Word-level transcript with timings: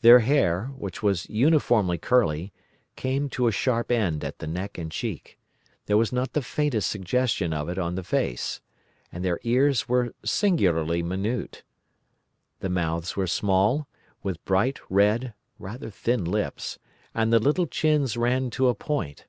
Their 0.00 0.18
hair, 0.18 0.72
which 0.76 1.04
was 1.04 1.30
uniformly 1.30 1.98
curly, 1.98 2.52
came 2.96 3.28
to 3.28 3.46
a 3.46 3.52
sharp 3.52 3.92
end 3.92 4.24
at 4.24 4.40
the 4.40 4.48
neck 4.48 4.76
and 4.76 4.90
cheek; 4.90 5.38
there 5.86 5.96
was 5.96 6.10
not 6.12 6.32
the 6.32 6.42
faintest 6.42 6.90
suggestion 6.90 7.52
of 7.52 7.68
it 7.68 7.78
on 7.78 7.94
the 7.94 8.02
face, 8.02 8.60
and 9.12 9.24
their 9.24 9.38
ears 9.44 9.88
were 9.88 10.16
singularly 10.24 11.00
minute. 11.00 11.62
The 12.58 12.68
mouths 12.70 13.14
were 13.14 13.28
small, 13.28 13.86
with 14.20 14.44
bright 14.44 14.80
red, 14.90 15.32
rather 15.60 15.90
thin 15.90 16.24
lips, 16.24 16.80
and 17.14 17.32
the 17.32 17.38
little 17.38 17.68
chins 17.68 18.16
ran 18.16 18.50
to 18.50 18.66
a 18.66 18.74
point. 18.74 19.26